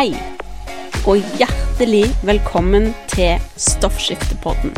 [0.00, 0.14] Hei,
[1.04, 4.70] og hjertelig velkommen til Stoffskiftepodden.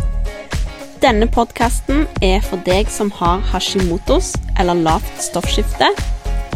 [0.98, 5.92] Denne podkasten er for deg som har hashimotos eller lavt stoffskifte,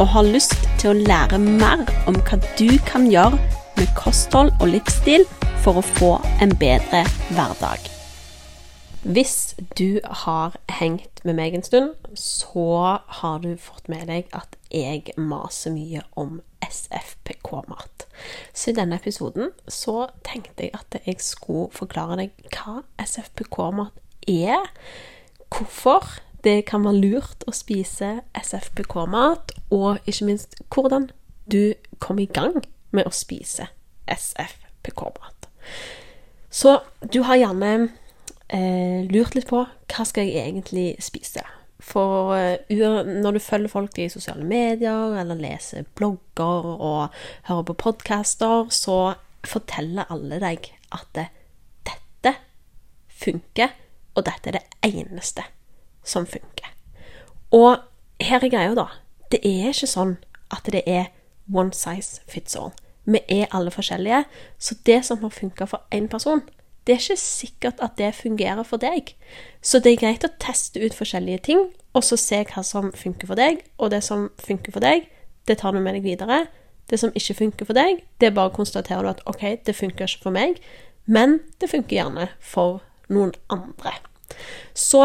[0.02, 3.39] og har lyst til å lære mer om hva du kan gjøre
[3.79, 5.29] med kosthold og livsstil
[5.62, 6.11] for å få
[6.43, 7.04] en bedre
[7.36, 7.86] hverdag.
[9.07, 14.58] Hvis du har hengt med meg en stund, så har du fått med deg at
[14.75, 17.96] jeg maser mye om SFPK-mat.
[18.52, 23.93] Så i denne episoden så tenkte jeg at jeg skulle forklare deg hva SFPK-mat
[24.30, 24.70] er,
[25.52, 31.10] hvorfor det kan være lurt å spise SFPK-mat, og ikke minst hvordan
[31.50, 32.60] du kom i gang
[32.94, 33.69] med å spise
[34.06, 35.48] SFPK-mat.
[36.50, 36.78] Så
[37.12, 37.72] du har gjerne
[38.48, 41.42] eh, lurt litt på hva skal jeg egentlig spise.
[41.86, 47.78] For uh, når du følger folk i sosiale medier, eller leser blogger og hører på
[47.86, 49.14] podcaster, så
[49.47, 51.27] forteller alle deg at det,
[51.86, 52.34] dette
[53.22, 53.75] funker,
[54.16, 55.44] og dette er det eneste
[56.06, 56.72] som funker.
[57.55, 57.78] Og
[58.20, 58.88] her er greia, da.
[59.30, 60.16] Det er ikke sånn
[60.55, 61.10] at det er
[61.53, 62.72] one size fits all.
[63.06, 64.25] Vi er alle forskjellige,
[64.58, 66.42] så det som har funka for én person,
[66.86, 69.14] det er ikke sikkert at det fungerer for deg.
[69.62, 71.64] Så det er greit å teste ut forskjellige ting,
[71.97, 73.62] og så se hva som funker for deg.
[73.80, 75.08] Og det som funker for deg,
[75.48, 76.44] det tar du med deg videre.
[76.91, 80.06] Det som ikke funker for deg, det bare å konstatere du at OK, det funker
[80.06, 80.61] ikke for meg,
[81.06, 83.97] men det funker gjerne for noen andre.
[84.75, 85.03] Så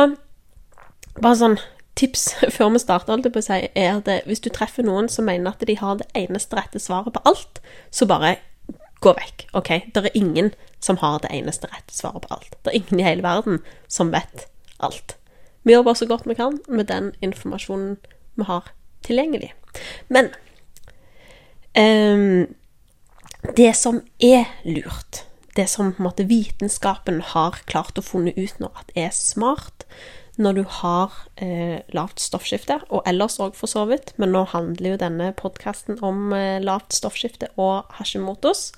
[1.18, 1.58] bare sånn
[1.98, 5.10] tips før vi starter, holdt jeg på å si, er at hvis du treffer noen
[5.12, 8.36] som mener at de har det eneste rette svaret på alt, så bare
[9.02, 9.48] gå vekk.
[9.58, 9.72] OK?
[9.94, 12.54] Det er ingen som har det eneste rette svaret på alt.
[12.62, 14.46] Det er ingen i hele verden som vet
[14.82, 15.18] alt.
[15.64, 17.98] Vi bare så godt vi kan med den informasjonen
[18.36, 18.72] vi har
[19.06, 19.54] tilgjengelig.
[20.10, 20.32] Men
[21.78, 22.48] um,
[23.58, 28.60] det som er lurt, det som på en måte, vitenskapen har klart å funne ut
[28.62, 29.86] nå at er smart
[30.42, 34.94] når du har eh, lavt stoffskifte, og ellers òg for så vidt, men nå handler
[34.94, 38.72] jo denne podkasten om eh, lavt stoffskifte og Hashimotos,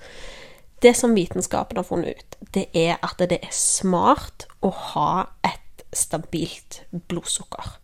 [0.83, 5.11] det som vitenskapen har funnet ut, det er at det er smart å ha
[5.45, 5.62] et
[5.97, 7.77] stabilt blodsukker.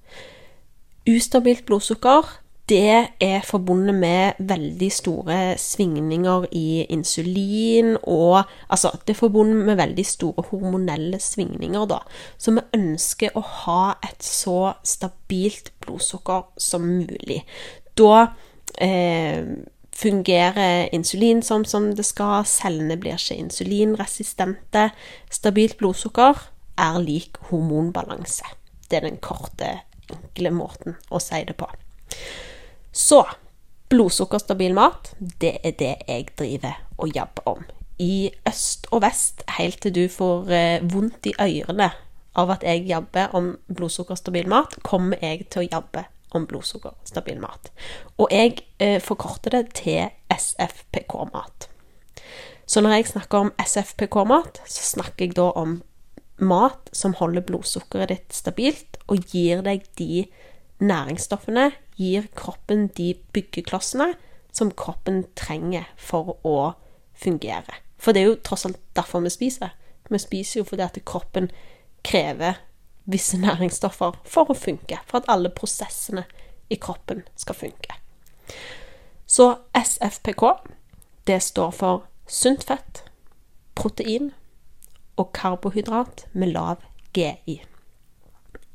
[1.09, 2.27] Ustabilt blodsukker
[2.69, 9.75] det er forbundet med veldig store svingninger i insulin og Altså, det er forbundet med
[9.75, 11.97] veldig store hormonelle svingninger, da.
[12.37, 17.41] Så vi ønsker å ha et så stabilt blodsukker som mulig.
[17.97, 18.27] Da
[18.77, 19.41] eh,
[19.95, 24.91] fungerer insulin sånn som det skal, cellene blir ikke insulinresistente.
[25.33, 26.37] Stabilt blodsukker
[26.79, 28.47] er lik hormonbalanse.
[28.89, 29.79] Det er den korte,
[30.09, 31.67] enkle måten å si det på.
[32.91, 33.23] Så
[33.89, 37.65] blodsukkerstabil mat, det er det jeg driver og jabber om.
[37.99, 41.89] I øst og vest, helt til du får eh, vondt i ørene
[42.39, 46.05] av at jeg jabber om blodsukkerstabil mat, kommer jeg til å jabbe
[46.37, 47.71] om blodsukkerstabil mat.
[48.17, 51.67] Og jeg eh, forkorter det til SFPK-mat.
[52.69, 55.79] Så når jeg snakker om SFPK-mat, så snakker jeg da om
[56.39, 60.25] mat som holder blodsukkeret ditt stabilt og gir deg de
[60.79, 64.13] næringsstoffene, gir kroppen de byggeklossene
[64.55, 66.73] som kroppen trenger for å
[67.19, 67.81] fungere.
[67.99, 69.75] For det er jo tross alt derfor vi spiser.
[70.09, 71.49] Vi spiser jo fordi at kroppen
[72.07, 72.61] krever
[73.09, 76.25] visse næringsstoffer for å funke, for at alle prosessene
[76.69, 77.97] i kroppen skal funke.
[79.29, 80.43] Så SFPK,
[81.27, 83.03] det står for sunt fett,
[83.75, 84.31] protein
[85.19, 87.59] og karbohydrat med lav GI.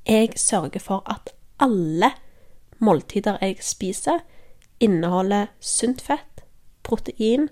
[0.05, 2.11] Jeg sørger for at alle
[2.79, 4.21] måltider jeg spiser,
[4.81, 6.45] inneholder sunt fett,
[6.83, 7.49] protein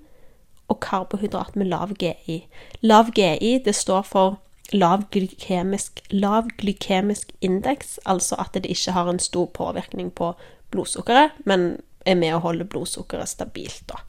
[0.69, 2.43] og karbohydrat med lav GI.
[2.81, 4.41] Lav GI det står for
[4.73, 10.33] lav glykemisk, lav glykemisk indeks, altså at det ikke har en stor påvirkning på
[10.71, 14.01] blodsukkeret, men er med å holde blodsukkeret stabilt, da.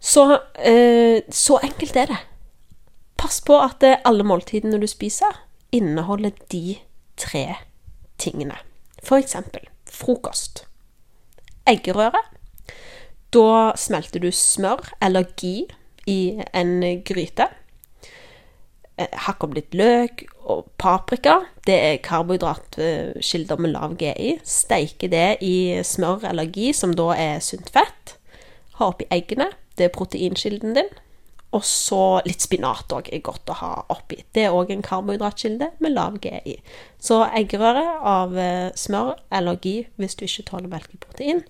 [0.00, 2.16] Så, eh, så enkelt er det.
[3.24, 5.32] Pass på at alle måltidene du spiser,
[5.72, 6.74] inneholder de
[7.16, 7.54] tre
[8.20, 8.58] tingene.
[9.00, 10.66] For eksempel frokost.
[11.64, 12.20] Eggerøre.
[13.32, 15.54] Da smelter du smør eller gi
[16.04, 16.18] i
[16.52, 16.74] en
[17.08, 17.46] gryte.
[19.00, 21.38] Eh, hakk opp litt løk og paprika.
[21.64, 24.34] Det er karbohydratkilder med lav GI.
[24.44, 28.18] Steike det i smør eller gi, som da er sunt fett.
[28.76, 29.48] Ha oppi eggene.
[29.80, 30.92] Det er proteinkilden din.
[31.54, 34.18] Og så litt spinat òg er godt å ha oppi.
[34.34, 36.56] Det er òg en karbohydratkilde med lav GI.
[36.98, 41.44] Så eggerøre av eh, smør eller gi hvis du ikke tåler melkeprotein.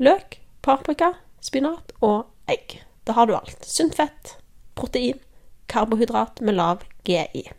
[0.00, 1.12] Løk, paprika,
[1.44, 2.78] spinat og egg.
[3.04, 3.60] Da har du alt.
[3.66, 4.36] Sunt fett,
[4.78, 5.20] protein,
[5.68, 7.50] karbohydrat med lav GI.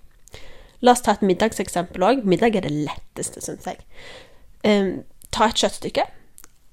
[0.81, 2.23] La oss ta et middagseksempel òg.
[2.25, 3.83] Middag er det letteste, syns jeg.
[4.65, 6.07] Um, ta et kjøttstykke.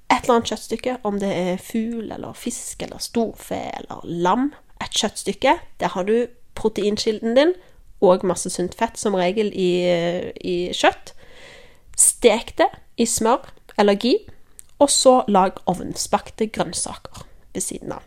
[0.09, 4.49] Et eller annet kjøttstykke, om det er fugl eller fisk eller storfe eller lam.
[4.83, 5.57] Et kjøttstykke.
[5.79, 7.53] Der har du proteinkilden din
[8.01, 9.71] og masse sunt fett, som regel i,
[10.39, 11.13] i kjøtt.
[11.99, 13.49] Stek det i smør
[13.79, 14.15] eller gi,
[14.79, 18.05] og så lag ovnsbakte grønnsaker ved siden av.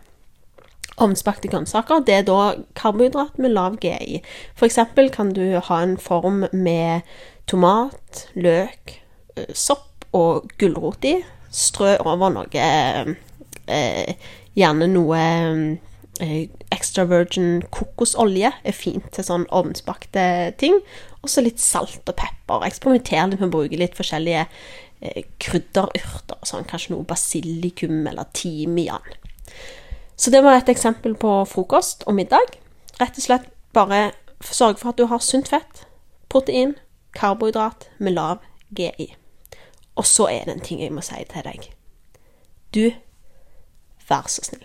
[1.00, 2.40] Ovnsbakte grønnsaker det er da
[2.76, 4.20] karbohydrat med lav GI.
[4.62, 7.08] Eksempel kan du ha en form med
[7.48, 8.98] tomat, løk,
[9.36, 11.16] eh, sopp og gulrot i.
[11.52, 12.48] Strø over noe
[13.68, 14.14] eh,
[14.56, 20.78] Gjerne noe eh, extra virgin kokosolje er fint til sånn ovnsbakte ting.
[21.22, 22.66] Og så litt salt og pepper.
[22.66, 26.40] Eksperimenter litt med å bruke litt forskjellige eh, krydderurter.
[26.46, 29.06] Sånn, kanskje noe basilikum eller timian.
[30.16, 32.58] Så det var et eksempel på frokost og middag.
[33.00, 34.12] Rett og slett bare
[34.44, 35.86] sørge for at du har sunt fett,
[36.28, 36.74] protein,
[37.16, 38.42] karbohydrat med lav
[38.76, 39.14] GI.
[39.96, 41.70] Og så er det en ting jeg må si til deg.
[42.74, 42.84] Du,
[44.08, 44.64] vær så snill,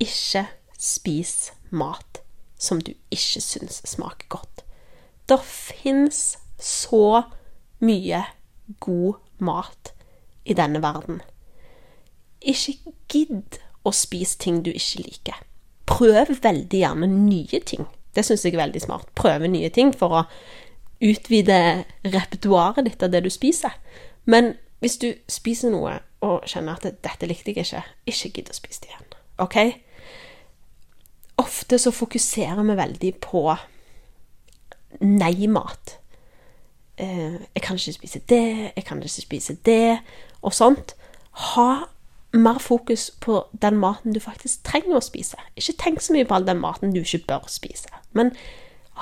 [0.00, 0.46] ikke
[0.84, 2.20] spis mat
[2.60, 4.64] som du ikke syns smaker godt.
[5.28, 7.24] Det fins så
[7.84, 8.24] mye
[8.80, 9.92] god mat
[10.44, 11.20] i denne verden.
[12.40, 12.76] Ikke
[13.08, 15.40] gidd å spise ting du ikke liker.
[15.88, 17.88] Prøv veldig gjerne nye ting.
[18.14, 19.08] Det syns jeg er veldig smart.
[19.16, 20.24] Prøve nye ting for å
[21.04, 23.74] utvide repertoaret ditt av det du spiser.
[24.24, 28.56] Men hvis du spiser noe og kjenner at 'dette likte jeg ikke', ikke gidd å
[28.56, 29.10] spise det igjen.
[29.38, 29.56] OK?
[31.36, 33.56] Ofte så fokuserer vi veldig på
[35.00, 35.98] nei-mat.
[36.96, 39.98] Eh, 'Jeg kan ikke spise det, jeg kan ikke spise det',
[40.42, 40.94] og sånt.
[41.32, 41.84] Ha
[42.32, 45.36] mer fokus på den maten du faktisk trenger å spise.
[45.56, 48.32] Ikke tenk så mye på all den maten du ikke bør spise, men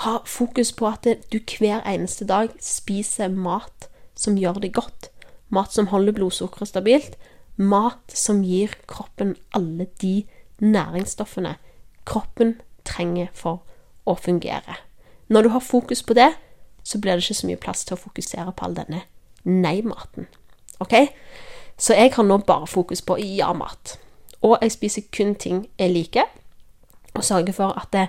[0.05, 5.11] ha fokus på at du hver eneste dag spiser mat som gjør det godt.
[5.51, 7.17] Mat som holder blodsukkeret stabilt.
[7.57, 10.25] Mat som gir kroppen alle de
[10.61, 11.57] næringsstoffene
[12.09, 13.63] kroppen trenger for
[14.09, 14.77] å fungere.
[15.29, 16.33] Når du har fokus på det,
[16.83, 19.05] så blir det ikke så mye plass til å fokusere på all denne
[19.45, 20.27] nei-maten.
[20.83, 20.95] OK?
[21.79, 23.97] Så jeg har nå bare fokus på ja-mat.
[24.43, 26.27] Og jeg spiser kun ting jeg liker,
[27.15, 28.09] og sørger for at det,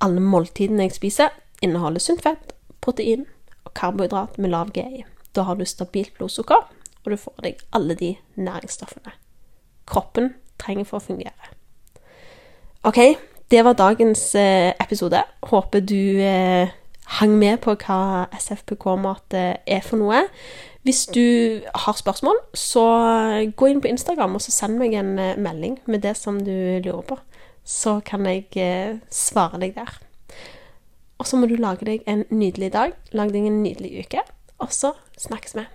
[0.00, 1.32] alle måltidene jeg spiser,
[1.62, 3.26] inneholder sunt fett, protein
[3.64, 5.04] og karbohydrat med lav GI.
[5.36, 6.70] Da har du stabilt blodsukker,
[7.04, 9.12] og du får deg alle de næringsstoffene
[9.90, 11.54] kroppen trenger for å fungere.
[12.82, 12.96] OK,
[13.50, 15.20] det var dagens eh, episode.
[15.42, 16.70] Håper du eh,
[17.18, 20.22] hang med på hva SFPK-mat eh, er for noe.
[20.88, 22.84] Hvis du har spørsmål, så
[23.52, 27.04] gå inn på Instagram og så send meg en melding med det som du lurer
[27.04, 27.18] på.
[27.68, 28.48] Så kan jeg
[29.12, 30.00] svare deg der.
[31.20, 32.96] Og så må du lage deg en nydelig dag.
[33.12, 34.24] Lag deg en nydelig uke.
[34.56, 35.68] Og så snakkes vi.